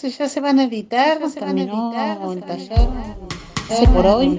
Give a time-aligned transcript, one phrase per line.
[0.00, 1.92] Si ya se van a editar, se terminó
[2.32, 2.70] el taller.
[3.68, 4.38] Sí, por hoy.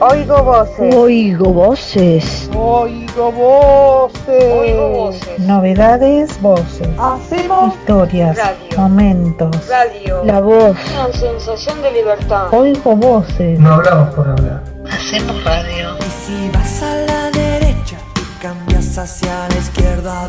[0.00, 0.94] Oigo voces.
[0.96, 2.50] Oigo voces.
[2.56, 4.44] Oigo voces.
[4.52, 5.38] Oigo voces.
[5.38, 6.88] Novedades, voces.
[6.98, 8.78] Hacemos Historias, radio.
[8.78, 9.68] momentos.
[9.68, 10.24] radio.
[10.24, 10.76] La voz.
[10.94, 12.52] Una sensación de libertad.
[12.52, 13.60] Oigo voces.
[13.60, 14.64] No hablamos por hablar.
[14.90, 15.96] Hacemos radio.
[16.00, 20.28] Y si vas a la derecha y cambias hacia la izquierda.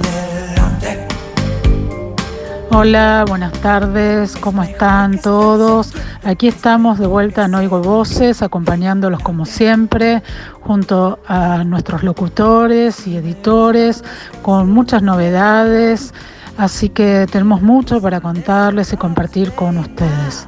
[2.71, 5.91] Hola, buenas tardes, ¿cómo están todos?
[6.23, 10.21] Aquí estamos de vuelta en Oigo Voces, acompañándolos como siempre,
[10.61, 14.03] junto a nuestros locutores y editores,
[14.43, 16.13] con muchas novedades,
[16.59, 20.45] así que tenemos mucho para contarles y compartir con ustedes.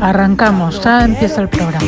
[0.00, 1.86] Arrancamos, ya empieza el programa.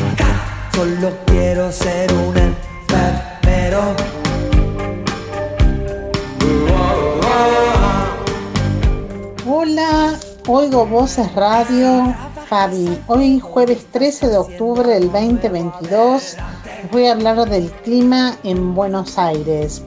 [9.68, 10.14] Hola,
[10.46, 12.14] Oigo Voces Radio,
[12.48, 13.00] Fabi.
[13.08, 16.36] Hoy jueves 13 de octubre del 2022
[16.82, 19.82] les voy a hablar del clima en Buenos Aires.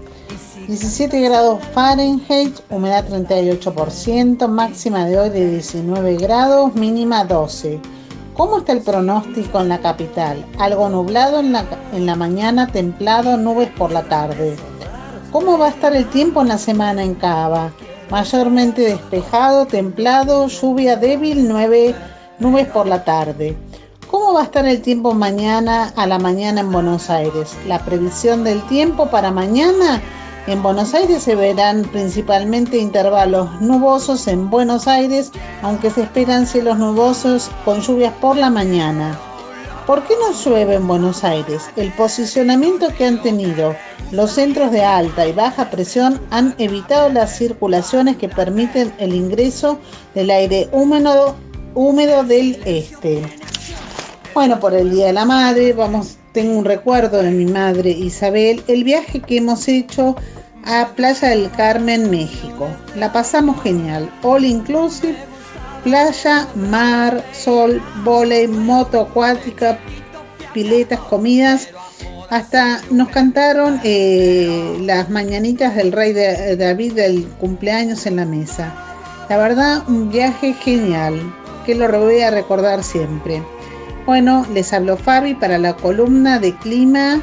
[0.67, 7.79] 17 grados Fahrenheit, humedad 38%, máxima de hoy de 19 grados, mínima 12.
[8.33, 10.45] ¿Cómo está el pronóstico en la capital?
[10.59, 14.57] Algo nublado en la, en la mañana, templado, nubes por la tarde.
[15.31, 17.71] ¿Cómo va a estar el tiempo en la semana en Cava?
[18.09, 21.93] Mayormente despejado, templado, lluvia débil, nueve,
[22.39, 23.55] nubes por la tarde.
[24.09, 27.55] ¿Cómo va a estar el tiempo mañana a la mañana en Buenos Aires?
[27.67, 30.01] La previsión del tiempo para mañana
[30.47, 36.79] en Buenos Aires se verán principalmente intervalos nubosos en Buenos Aires, aunque se esperan cielos
[36.79, 39.19] nubosos con lluvias por la mañana.
[39.89, 41.63] ¿Por qué no llueve en Buenos Aires?
[41.75, 43.75] El posicionamiento que han tenido
[44.11, 49.79] los centros de alta y baja presión han evitado las circulaciones que permiten el ingreso
[50.13, 51.35] del aire húmedo,
[51.73, 53.23] húmedo del este.
[54.35, 58.61] Bueno, por el Día de la Madre, vamos, tengo un recuerdo de mi madre Isabel,
[58.67, 60.15] el viaje que hemos hecho
[60.65, 62.67] a Playa del Carmen, México.
[62.95, 65.17] La pasamos genial, all inclusive,
[65.83, 69.77] playa, mar, sol, volei, moto acuática,
[70.53, 71.69] piletas, comidas.
[72.29, 78.73] Hasta nos cantaron eh, las mañanitas del rey de, David del cumpleaños en la mesa.
[79.29, 81.19] La verdad, un viaje genial,
[81.65, 83.43] que lo voy a recordar siempre.
[84.05, 87.21] Bueno, les habló Fabi para la columna de clima,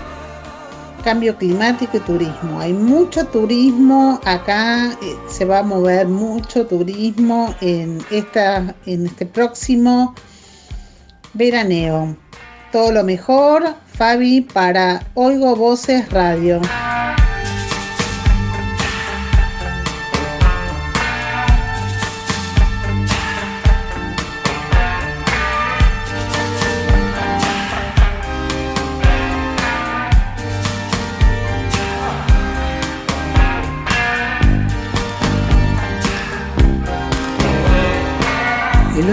[1.06, 2.58] cambio climático y turismo.
[2.58, 9.24] Hay mucho turismo acá, eh, se va a mover mucho turismo en, esta, en este
[9.24, 10.16] próximo
[11.32, 12.16] veraneo.
[12.72, 16.60] Todo lo mejor, Fabi, para Oigo Voces Radio.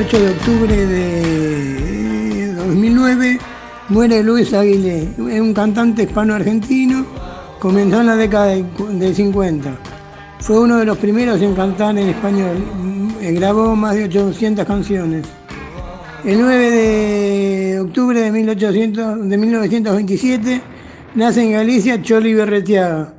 [0.03, 3.39] El 8 de octubre de 2009
[3.87, 7.05] muere Luis Aguilé, es un cantante hispano-argentino,
[7.57, 8.65] comenzó en la década de
[8.99, 9.77] de 50.
[10.39, 12.57] Fue uno de los primeros en cantar en español,
[13.21, 15.25] eh, grabó más de 800 canciones.
[16.25, 20.61] El 9 de octubre de, 1800 de 1927
[21.15, 23.13] nace en Galicia Choli Berretiaga.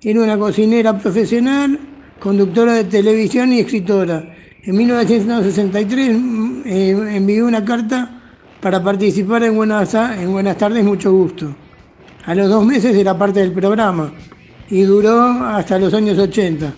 [0.00, 1.78] Era una cocinera profesional,
[2.18, 4.31] conductora de televisión y escritora.
[4.64, 8.10] En 1963 mm, eh, envió una carta
[8.60, 11.54] para participar en Buenas, en Buenas tardes, mucho gusto.
[12.24, 14.12] A los dos meses era parte del programa
[14.70, 16.72] y duró hasta los años 80.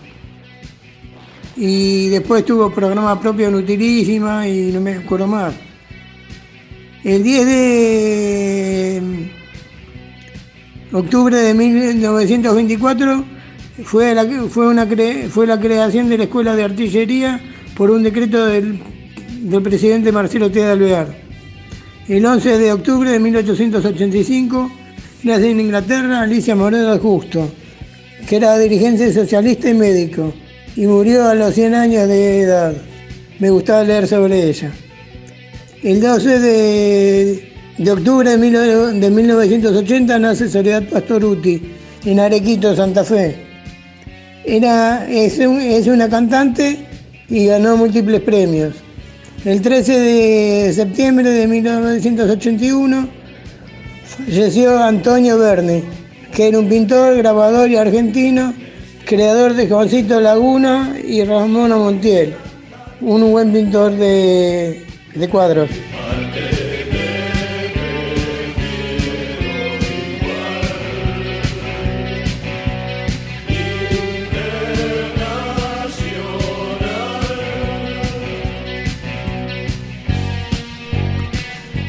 [1.56, 5.54] Y después tuvo programa propio en Utilísima y no me acuerdo más.
[7.04, 9.02] El 10 de
[10.90, 13.24] octubre de 1924
[13.84, 17.38] fue la, fue una cre- fue la creación de la Escuela de Artillería
[17.76, 18.80] por un decreto del,
[19.62, 20.58] presidente Marcelo T.
[20.60, 21.08] de Alvear.
[22.08, 24.70] El 11 de octubre de 1885
[25.24, 27.50] nace en Inglaterra Alicia Moreno Justo,
[28.28, 30.32] que era dirigente socialista y médico,
[30.76, 32.74] y murió a los 100 años de edad.
[33.38, 34.70] Me gustaba leer sobre ella.
[35.82, 41.60] El 12 de, octubre de, mil- de 1980 nace Soledad Pastoruti
[42.04, 43.36] en Arequito, Santa Fe.
[44.44, 46.78] Era, es, es una cantante
[47.28, 48.74] y ganó múltiples premios.
[49.44, 53.08] El 13 de septiembre de 1981
[54.26, 55.82] falleció Antonio Verne,
[56.34, 58.54] que era un pintor, grabador y argentino
[59.04, 62.34] creador de Juancito Laguna y Ramón Montiel,
[63.00, 64.84] un buen pintor de,
[65.14, 65.68] de cuadros.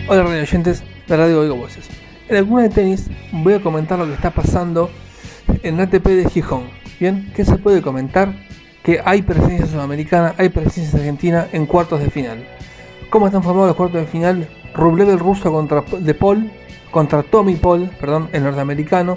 [0.07, 1.89] Hola radio oyentes de Radio Oigo Voces.
[2.29, 4.91] En alguna de tenis voy a comentar lo que está pasando
[5.63, 6.65] en ATP de Gijón.
[6.99, 8.35] Bien, ¿qué se puede comentar?
[8.83, 12.45] Que hay presencia sudamericana, hay presencia argentina en cuartos de final.
[13.09, 14.47] ¿Cómo están formados los cuartos de final?
[14.75, 16.51] Rublev el ruso contra De Paul,
[16.91, 19.15] contra Tommy Paul, perdón, el norteamericano.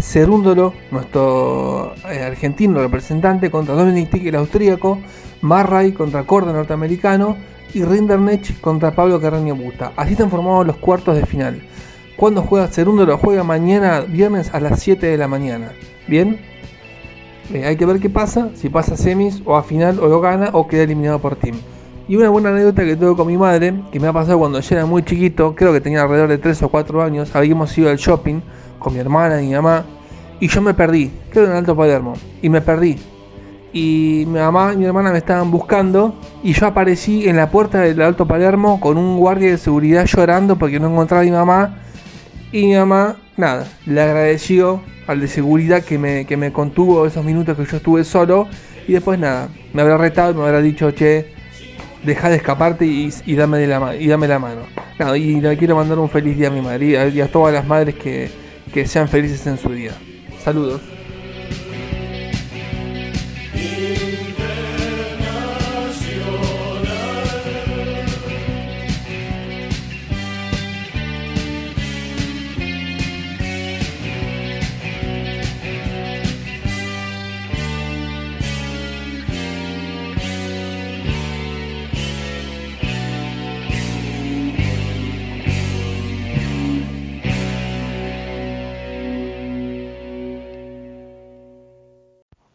[0.00, 4.98] Cerúndolo, nuestro eh, argentino representante, contra Dominic el austríaco.
[5.40, 7.36] Marray contra Corda, norteamericano
[7.72, 9.92] y Rinderknecht contra Pablo Carreño Busta.
[9.96, 11.62] Así están formados los cuartos de final.
[12.16, 15.72] Cuando juega Cerundo lo juega mañana, viernes a las 7 de la mañana.
[16.08, 16.40] ¿Bien?
[17.52, 20.20] Eh, hay que ver qué pasa, si pasa a semis o a final o lo
[20.20, 21.56] gana o queda eliminado por team.
[22.08, 24.74] Y una buena anécdota que tuve con mi madre, que me ha pasado cuando yo
[24.74, 27.98] era muy chiquito, creo que tenía alrededor de 3 o 4 años, habíamos ido al
[27.98, 28.40] shopping
[28.78, 29.84] con mi hermana y mi mamá,
[30.40, 32.98] y yo me perdí, creo en Alto Palermo, y me perdí.
[33.72, 37.80] Y mi mamá y mi hermana me estaban buscando y yo aparecí en la puerta
[37.80, 41.76] del Alto Palermo con un guardia de seguridad llorando porque no encontraba a mi mamá.
[42.50, 47.22] Y mi mamá, nada, le agradeció al de seguridad que me, que me contuvo esos
[47.24, 48.48] minutos que yo estuve solo.
[48.86, 51.34] Y después nada, me habrá retado y me habrá dicho, che,
[52.02, 54.62] deja de escaparte y, dame, de la, y dame la mano.
[55.16, 57.94] y le quiero mandar un feliz día a mi madre y a, todas las madres
[57.96, 58.30] que,
[58.68, 59.92] que sean felices en su día.
[60.42, 60.80] Saludos.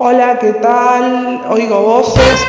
[0.06, 1.44] Hola, ¿qué tal?
[1.48, 2.46] Oigo voces.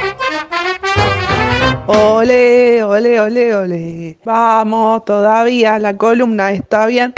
[1.87, 4.19] Ole, ole, ole, ole.
[4.25, 7.15] Vamos, todavía la columna está bien.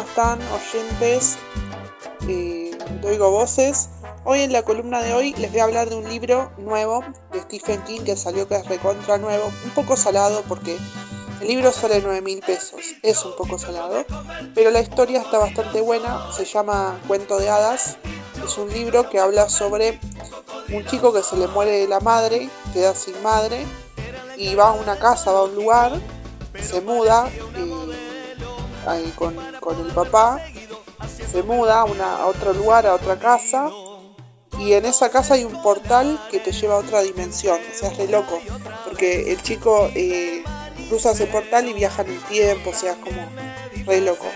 [0.00, 1.38] ¿Cómo, cómo están oyentes?
[2.28, 2.70] Eh,
[3.18, 3.88] voces.
[4.24, 7.40] Hoy en la columna de hoy les voy a hablar de un libro nuevo de
[7.40, 10.76] Stephen King que salió que es recontra nuevo, un poco salado porque
[11.40, 14.04] el libro sale 9 mil pesos, es un poco salado,
[14.54, 17.96] pero la historia está bastante buena, se llama Cuento de Hadas,
[18.44, 19.98] es un libro que habla sobre
[20.70, 23.66] un chico que se le muere la madre, queda sin madre
[24.36, 25.92] y va a una casa, va a un lugar,
[26.60, 27.30] se muda.
[27.56, 27.89] y
[28.86, 30.40] ahí con, el papá,
[31.30, 33.70] se muda a, una, otro lugar, a otra casa,
[34.58, 37.90] y en esa casa hay un portal que te lleva a otra dimensión, o sea,
[37.90, 38.40] es re loco,
[38.84, 40.42] porque el chico eh,
[40.88, 43.20] cruza ese portal y viaja en el tiempo, o sea, es como
[43.86, 44.26] re loco.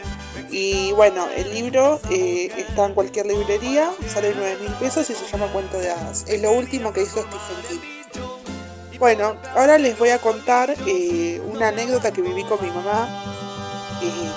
[0.51, 5.27] Y bueno, el libro eh, está en cualquier librería, sale 9 mil pesos y se
[5.27, 6.25] llama Cuento de Hadas.
[6.29, 8.99] Es lo último que hizo Stephen King.
[9.01, 13.34] Bueno, ahora les voy a contar eh, una anécdota que viví con mi mamá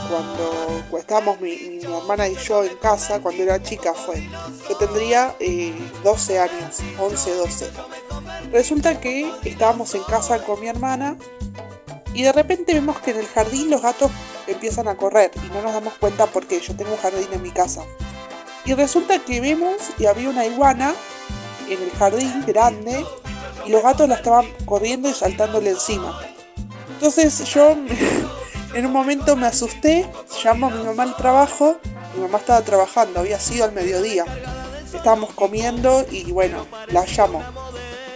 [0.10, 4.28] cuando estábamos mi, hermana y yo en casa, cuando era chica fue.
[4.70, 5.36] Yo tendría
[6.04, 7.72] 12 eh, años, 11, 12.
[8.52, 11.18] Resulta que estábamos en casa con mi hermana
[12.14, 14.12] y de repente vemos que en el jardín los gatos
[14.48, 16.60] empiezan a correr y no nos damos cuenta por qué.
[16.60, 17.84] Yo tengo un jardín en mi casa.
[18.66, 20.94] Y resulta que vemos y había una iguana
[21.70, 23.06] en el jardín grande
[23.66, 26.20] y los gatos la estaban corriendo y saltándole encima.
[26.90, 27.76] Entonces yo
[28.74, 30.08] En un momento me asusté,
[30.44, 31.78] llamo a mi mamá al trabajo,
[32.16, 34.26] mi mamá estaba trabajando, había sido al mediodía.
[34.94, 37.44] Estábamos comiendo y bueno, la llamo.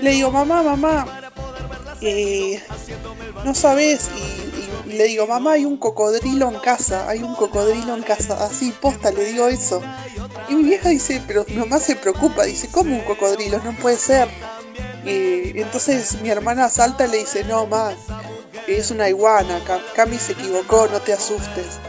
[0.01, 1.31] Le digo, mamá, mamá,
[2.01, 2.62] eh,
[3.46, 4.10] no sabes,
[4.88, 8.74] y, le digo, mamá, hay un cocodrilo en casa, hay un cocodrilo en casa, así
[8.81, 9.81] posta, le digo eso.
[10.50, 13.60] Y mi vieja dice, pero mi mamá se preocupa, dice, ¿cómo un cocodrilo?
[13.63, 14.27] No puede ser.
[15.05, 17.96] Y entonces mi hermana salta y le dice, no, más
[18.77, 19.59] es una iguana,
[19.95, 21.79] Cami se equivocó, no te asustes.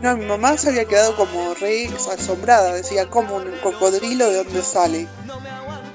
[0.00, 4.62] No, mi mamá se había quedado como re asombrada, decía, como un cocodrilo de dónde
[4.62, 5.06] sale.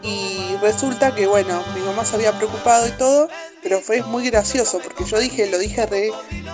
[0.03, 3.27] Y resulta que, bueno, mi mamá se había preocupado y todo,
[3.63, 6.11] pero fue muy gracioso, porque yo dije, lo dije re,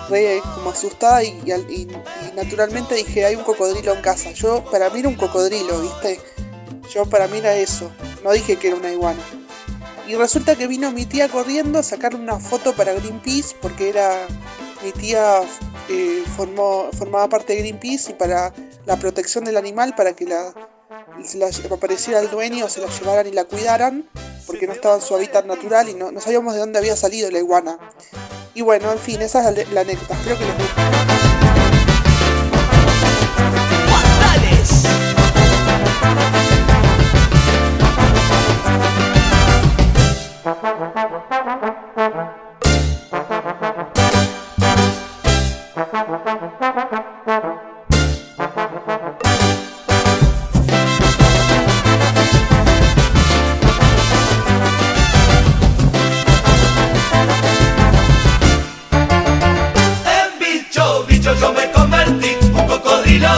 [0.08, 1.86] re como asustada y- y
[2.34, 4.30] naturalmente dije, hay un cocodrilo en casa.
[4.32, 6.18] Yo, para mí era un cocodrilo, ¿viste?
[6.90, 7.90] Yo para mí era eso.
[8.24, 9.20] No dije que era una iguana.
[10.06, 14.26] Y resulta que vino mi tía corriendo a sacarle una foto para Greenpeace porque era
[14.82, 15.42] mi tía
[15.88, 18.52] eh, formó, formaba parte de Greenpeace y para
[18.84, 20.52] la protección del animal, para que la,
[21.70, 24.08] apareciera el dueño, se la llevaran y la cuidaran,
[24.46, 27.30] porque no estaba en su hábitat natural y no, no sabíamos de dónde había salido
[27.30, 27.78] la iguana.
[28.54, 30.14] Y bueno, en fin, esa es la, la anécdota.
[30.14, 31.01] Espero que les guste.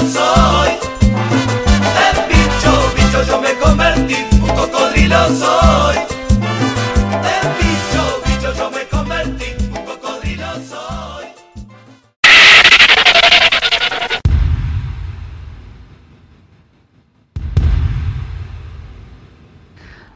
[0.08, 0.70] Soy.
[2.04, 5.96] En bicho, bicho yo me convertí, un cocodrilo soy.
[7.34, 10.44] En bicho, bicho yo me convertí, un cocodrilo.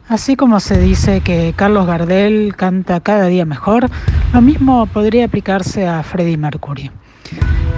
[0.09, 3.89] Así como se dice que Carlos Gardel canta cada día mejor,
[4.33, 6.91] lo mismo podría aplicarse a Freddie Mercury.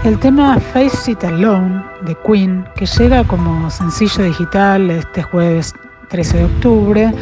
[0.05, 5.75] El tema Face It Alone de Queen, que llega como sencillo digital este jueves
[6.09, 7.13] 13 de octubre,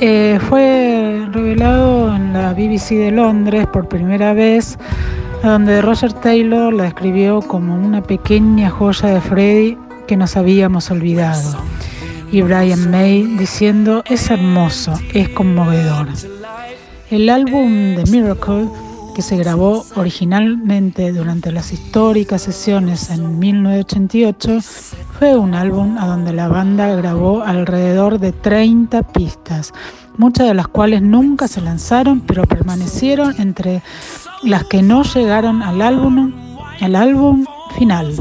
[0.00, 4.76] eh, fue revelado en la BBC de Londres por primera vez,
[5.42, 11.62] donde Roger Taylor la describió como una pequeña joya de Freddie que nos habíamos olvidado
[12.34, 16.08] y Brian May diciendo es hermoso, es conmovedor.
[17.08, 18.66] El álbum The Miracle,
[19.14, 24.58] que se grabó originalmente durante las históricas sesiones en 1988,
[25.18, 29.72] fue un álbum a donde la banda grabó alrededor de 30 pistas,
[30.18, 33.82] muchas de las cuales nunca se lanzaron, pero permanecieron entre
[34.42, 36.32] las que no llegaron al álbum,
[36.80, 37.46] al álbum
[37.78, 38.14] final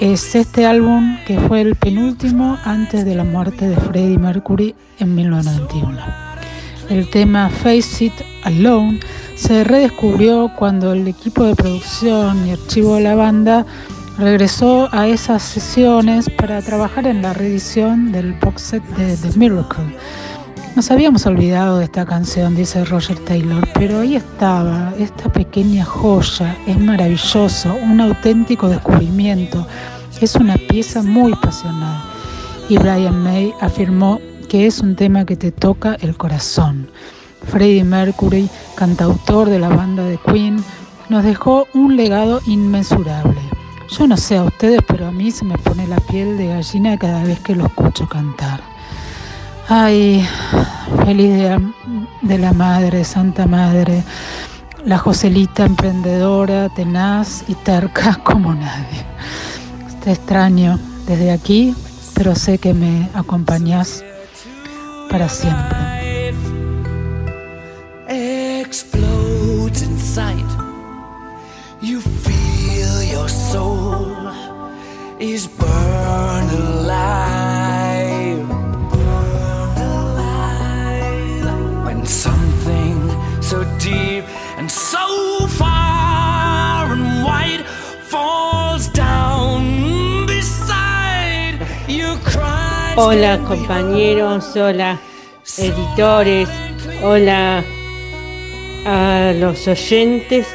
[0.00, 5.14] es este álbum que fue el penúltimo antes de la muerte de Freddie Mercury en
[5.14, 5.98] 1991.
[6.90, 8.12] El tema Face It
[8.44, 9.00] Alone
[9.36, 13.66] se redescubrió cuando el equipo de producción y archivo de la banda
[14.18, 19.84] regresó a esas sesiones para trabajar en la reedición del box set de The Miracle.
[20.74, 26.56] Nos habíamos olvidado de esta canción, dice Roger Taylor, pero ahí estaba, esta pequeña joya,
[26.66, 29.66] es maravilloso, un auténtico descubrimiento,
[30.20, 32.02] es una pieza muy pasional.
[32.70, 36.90] Y Brian May afirmó que es un tema que te toca el corazón.
[37.46, 40.62] Freddie Mercury, cantautor de la banda de Queen,
[41.08, 43.40] nos dejó un legado inmensurable.
[43.88, 46.98] Yo no sé a ustedes, pero a mí se me pone la piel de gallina
[46.98, 48.60] cada vez que lo escucho cantar.
[49.68, 50.26] Ay,
[51.04, 51.60] feliz día
[52.22, 54.02] de la Madre, Santa Madre,
[54.84, 59.04] la Joselita emprendedora, tenaz y terca como nadie.
[60.02, 61.74] Te extraño desde aquí,
[62.14, 64.04] pero sé que me acompañás
[65.10, 66.05] para siempre.
[75.36, 78.48] Is burned alive.
[78.92, 81.44] Burned alive.
[81.86, 82.96] When something
[83.42, 84.24] so deep
[84.58, 85.06] and so
[85.60, 87.64] far and wide
[88.12, 89.60] falls down
[90.26, 92.10] beside you.
[92.96, 94.98] Hola compañeros, hola
[95.58, 96.48] editores,
[97.02, 97.62] hola
[98.86, 100.46] a los oyentes.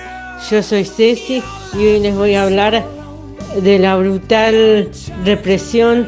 [0.50, 3.00] Yo soy Ceci y hoy les voy a hablar
[3.55, 4.89] de la brutal
[5.25, 6.08] represión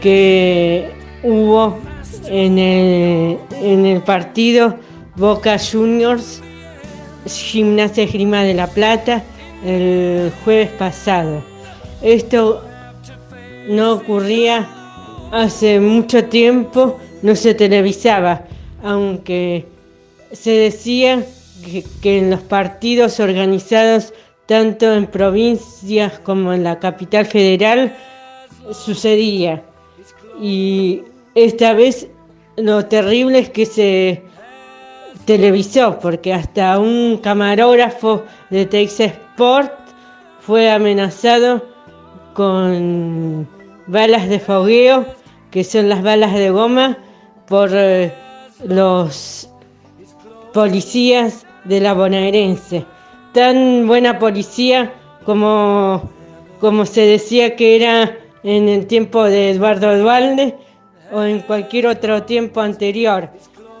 [0.00, 0.90] que
[1.22, 1.78] hubo
[2.28, 4.76] en el, en el partido
[5.16, 6.40] Boca Juniors
[7.26, 9.22] Gimnasia Esgrima de la Plata
[9.64, 11.42] el jueves pasado.
[12.02, 12.62] Esto
[13.68, 14.68] no ocurría
[15.32, 18.44] hace mucho tiempo, no se televisaba,
[18.82, 19.66] aunque
[20.32, 21.24] se decía
[21.64, 24.12] que, que en los partidos organizados
[24.46, 27.96] tanto en provincias como en la capital federal
[28.72, 29.62] sucedía.
[30.40, 31.02] Y
[31.34, 32.08] esta vez
[32.56, 34.22] lo terrible es que se
[35.24, 39.72] televisó, porque hasta un camarógrafo de Texas Sport
[40.40, 41.64] fue amenazado
[42.34, 43.48] con
[43.86, 45.06] balas de fogueo,
[45.50, 46.98] que son las balas de goma,
[47.46, 48.12] por eh,
[48.64, 49.48] los
[50.52, 52.84] policías de la bonaerense,
[53.34, 54.94] tan buena policía
[55.26, 56.08] como,
[56.60, 60.54] como se decía que era en el tiempo de Eduardo Dualde
[61.12, 63.28] o en cualquier otro tiempo anterior.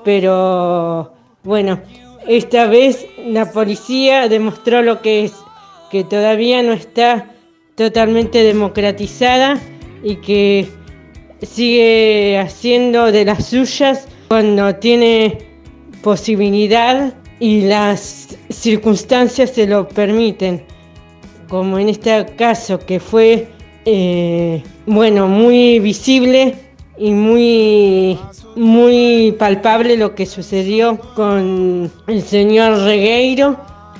[0.04, 1.12] Pero
[1.44, 1.80] bueno,
[2.26, 5.34] esta vez la policía demostró lo que es,
[5.90, 7.30] que todavía no está
[7.76, 9.60] totalmente democratizada
[10.02, 10.68] y que
[11.42, 15.38] sigue haciendo de las suyas cuando tiene
[16.02, 20.62] posibilidad y las circunstancias se lo permiten,
[21.48, 23.48] como en este caso que fue,
[23.84, 26.54] eh, bueno, muy visible
[26.96, 28.18] y muy,
[28.56, 33.56] muy palpable lo que sucedió con el señor Regueiro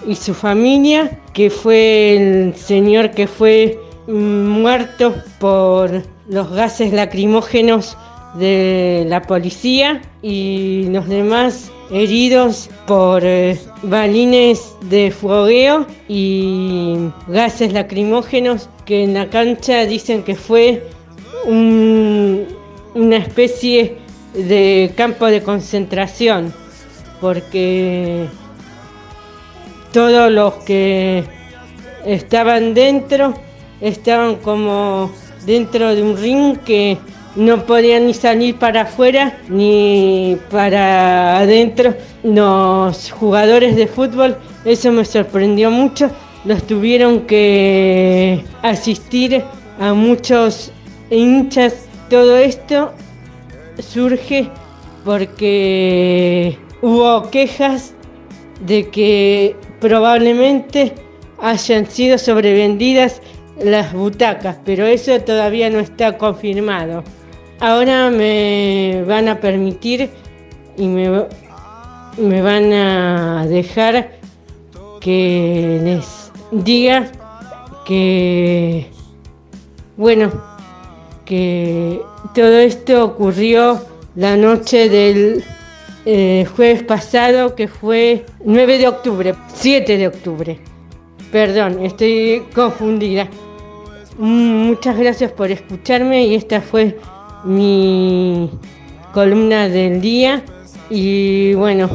[0.06, 7.96] y su familia, que fue el señor que fue muerto por los gases lacrimógenos
[8.38, 16.96] de la policía y los demás heridos por eh, balines de fogueo y
[17.28, 20.86] gases lacrimógenos que en la cancha dicen que fue
[21.46, 22.46] un-
[22.94, 23.98] una especie
[24.34, 26.52] de campo de concentración
[27.20, 28.26] porque
[29.92, 31.24] todos los que
[32.04, 33.34] estaban dentro
[33.80, 35.10] estaban como
[35.46, 36.98] dentro de un ring que
[37.36, 41.94] no podían ni salir para afuera ni para adentro.
[42.22, 46.10] Los jugadores de fútbol, eso me sorprendió mucho,
[46.44, 49.42] los tuvieron que asistir
[49.80, 50.72] a muchos
[51.10, 51.86] hinchas.
[52.08, 52.92] Todo esto
[53.78, 54.48] surge
[55.04, 57.94] porque hubo quejas
[58.64, 60.94] de que probablemente
[61.40, 63.20] hayan sido sobrevendidas
[63.62, 67.04] las butacas, pero eso todavía no está confirmado.
[67.60, 70.10] Ahora me van a permitir
[70.76, 71.26] y me,
[72.18, 74.12] me van a dejar
[75.00, 77.10] que les diga
[77.84, 78.86] que,
[79.96, 80.32] bueno,
[81.24, 82.00] que
[82.34, 83.80] todo esto ocurrió
[84.16, 85.44] la noche del
[86.06, 90.58] eh, jueves pasado, que fue 9 de octubre, 7 de octubre.
[91.32, 93.28] Perdón, estoy confundida.
[94.18, 96.98] Mm, Muchas gracias por escucharme y esta fue
[97.44, 98.50] mi
[99.12, 100.42] columna del día.
[100.90, 101.90] Y bueno,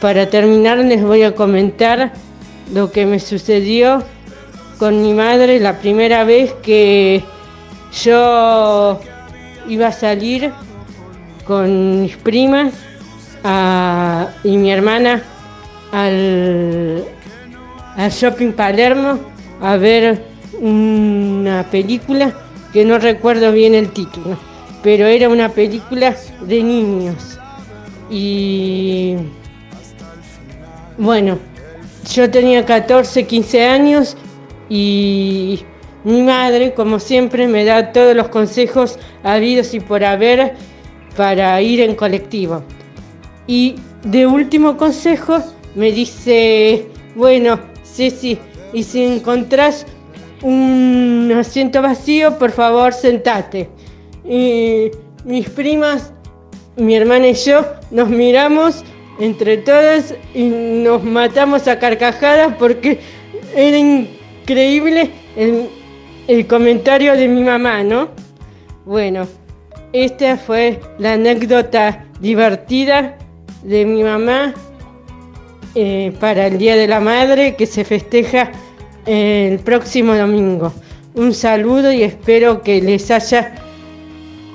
[0.00, 2.12] para terminar les voy a comentar
[2.72, 4.02] lo que me sucedió
[4.78, 7.22] con mi madre la primera vez que
[8.02, 9.00] yo
[9.68, 10.52] iba a salir
[11.46, 12.74] con mis primas
[14.42, 15.22] y mi hermana
[15.92, 17.04] al,
[17.96, 19.18] al Shopping Palermo
[19.62, 20.24] a ver
[20.60, 22.34] una película
[22.72, 24.36] que no recuerdo bien el título,
[24.86, 27.40] pero era una película de niños.
[28.08, 29.16] Y
[30.96, 31.40] bueno,
[32.14, 34.16] yo tenía 14, 15 años
[34.68, 35.58] y
[36.04, 40.54] mi madre, como siempre, me da todos los consejos habidos y por haber
[41.16, 42.62] para ir en colectivo.
[43.48, 45.42] Y de último consejo
[45.74, 48.38] me dice, bueno, Ceci,
[48.72, 49.84] y si encontrás
[50.42, 53.68] un asiento vacío, por favor, sentate.
[54.28, 54.90] Y
[55.24, 56.12] mis primas,
[56.76, 58.84] mi hermana y yo nos miramos
[59.18, 63.00] entre todas y nos matamos a carcajadas porque
[63.54, 68.08] era increíble el, comentario de mi mamá, ¿no?
[68.84, 69.26] Bueno,
[69.92, 73.16] esta fue la anécdota divertida
[73.62, 74.54] de mi mamá
[75.74, 78.50] eh, para el Día de la Madre que se festeja
[79.06, 80.72] el próximo domingo.
[81.14, 83.54] Un saludo y espero que les haya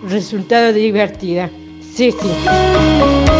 [0.04, 1.50] resultado divertida.
[1.94, 3.31] Sí, sí.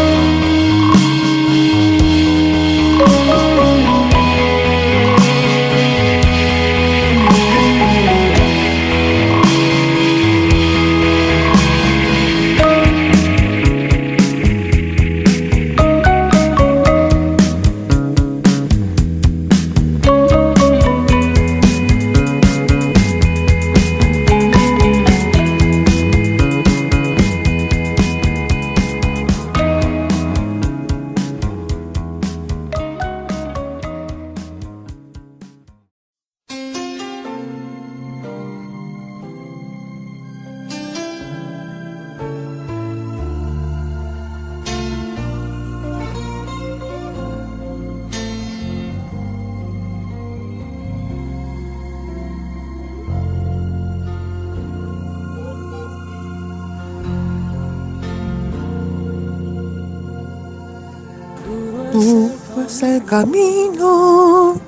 [62.82, 64.60] El camino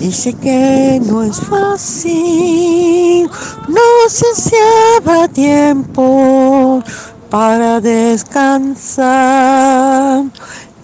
[0.00, 3.28] Y sé que no es fácil,
[3.68, 6.82] no se hacía tiempo
[7.30, 9.04] para descansar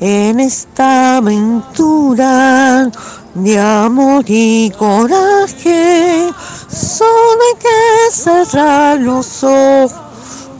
[0.01, 2.91] en esta aventura
[3.35, 6.31] de amor y coraje.
[6.69, 9.45] Solo hay que cerrar los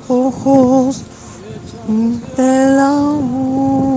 [0.09, 1.05] ojos
[2.37, 3.88] del amor.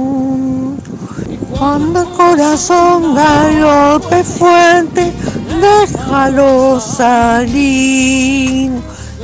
[1.58, 5.14] Cuando el corazón galope fuerte,
[5.62, 8.72] déjalo salir.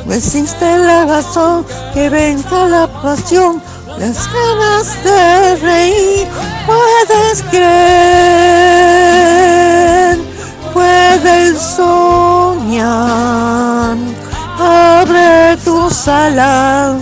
[0.06, 3.62] No existe la razón que venga la pasión,
[3.98, 6.28] las ganas de reír.
[6.66, 7.68] Puedes creer,
[10.74, 12.88] puedes soñar.
[14.60, 16.96] Abre tus alas,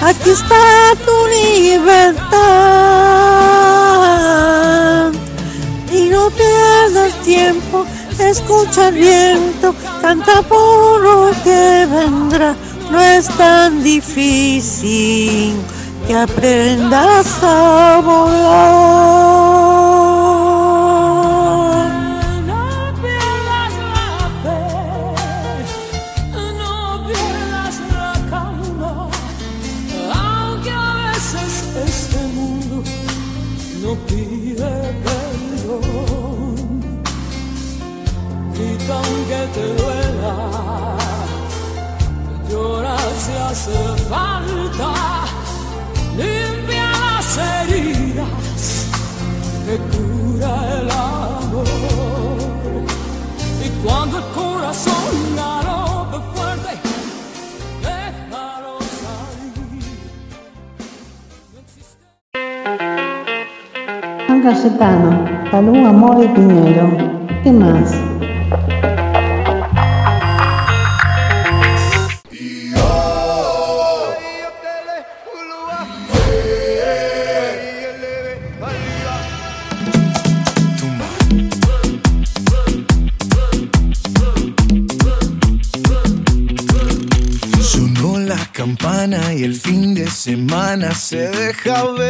[0.00, 2.28] aquí está tu libertad.
[5.92, 7.84] Y no pierdas tiempo,
[8.18, 12.54] escucha el viento, canta por lo que vendrá.
[12.90, 15.54] No es tan difícil
[16.06, 19.97] que aprendas a volar.
[64.38, 66.96] San Cayetano, Salud, Amor y Dinero.
[67.42, 67.94] ¿Qué más?
[88.52, 92.07] Campana y el fin de semana se deja ver.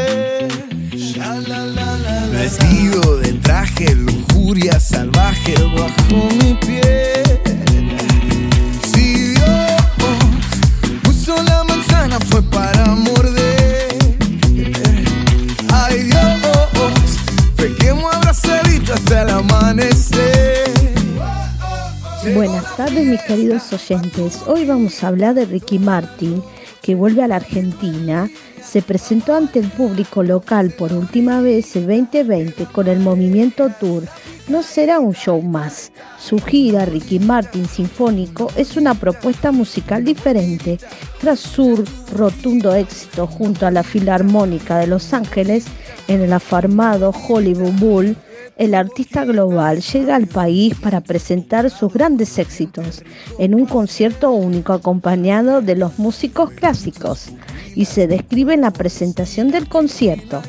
[22.78, 24.40] Tardes mis queridos oyentes.
[24.46, 26.40] Hoy vamos a hablar de Ricky Martin,
[26.80, 28.30] que vuelve a la Argentina.
[28.62, 34.04] Se presentó ante el público local por última vez el 2020 con el Movimiento Tour.
[34.46, 35.90] No será un show más.
[36.20, 40.78] Su gira Ricky Martin Sinfónico es una propuesta musical diferente.
[41.20, 45.64] Tras su rotundo éxito junto a la Filarmónica de Los Ángeles
[46.06, 48.16] en el afamado Hollywood Bowl,
[48.58, 53.04] el artista global llega al país para presentar sus grandes éxitos
[53.38, 57.28] en un concierto único acompañado de los músicos clásicos
[57.76, 60.42] y se describe en la presentación del concierto.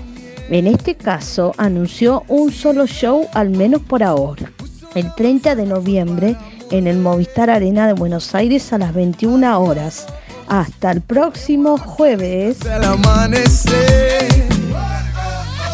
[0.50, 4.52] En este caso anunció un solo show al menos por ahora,
[4.95, 6.36] el 30 de noviembre
[6.72, 10.08] en el Movistar Arena de Buenos Aires a las 21 horas.
[10.48, 12.58] Hasta el próximo jueves.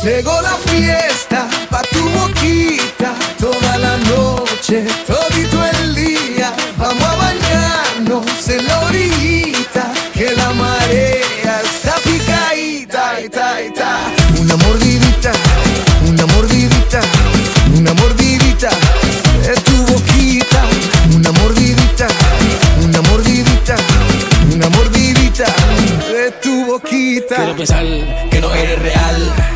[0.03, 1.47] Llegó la fiesta
[1.95, 6.53] tu boquita toda la noche, todito el día.
[6.77, 13.91] Vamos a bañarnos en la orillita, que la marea está picadita, ita, ita.
[14.41, 15.31] Una mordidita,
[16.09, 17.01] una mordidita,
[17.77, 18.69] una mordidita
[19.47, 20.61] de tu boquita.
[21.15, 22.07] Una mordidita,
[22.83, 23.75] una mordidita,
[24.53, 25.45] una mordidita
[26.11, 27.35] de tu boquita.
[27.35, 27.85] Quiero pensar
[28.29, 29.54] que no eres real.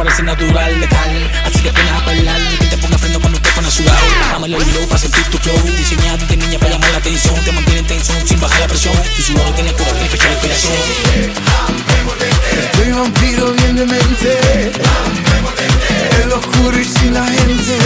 [0.00, 1.30] Parece natural, letal.
[1.44, 2.40] Así que pones a bailar.
[2.58, 3.98] Que te ponga freno cuando te pones sudado.
[4.22, 5.60] Bájame el hilo para sentir tu flow.
[5.76, 7.34] Diseñado de niña para llamar la atención.
[7.44, 8.94] Te mantiene en tensión sin bajar la presión.
[9.14, 10.72] Tu sudor tiene cura, tiene fecha de expiración.
[12.62, 14.72] Estoy vampiro bien de mente
[16.22, 17.78] En lo oscuro y sin la gente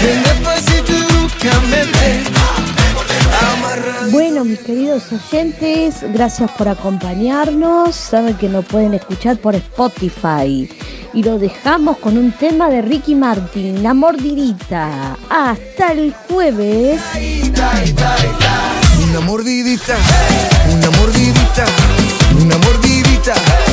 [0.00, 1.95] Ven despacito y búscame
[4.46, 7.94] mis queridos oyentes, gracias por acompañarnos.
[7.94, 10.68] Saben que nos pueden escuchar por Spotify.
[11.12, 15.16] Y lo dejamos con un tema de Ricky Martin, La Mordidita.
[15.28, 17.00] Hasta el jueves.
[19.08, 19.96] Una mordidita,
[20.72, 21.66] una mordidita,
[22.40, 23.65] una mordidita